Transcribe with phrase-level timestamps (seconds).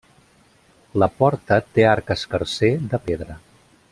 [1.03, 3.39] La porta té arc escarser de pedra.